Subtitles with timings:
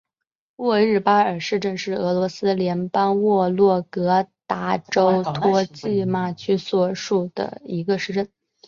[0.55, 8.27] 沃日巴尔市镇是俄罗斯联邦沃洛格达州托季马区所属的一个市镇。